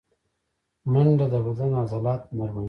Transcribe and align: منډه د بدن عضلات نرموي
منډه 0.91 1.25
د 1.33 1.35
بدن 1.45 1.71
عضلات 1.81 2.21
نرموي 2.37 2.59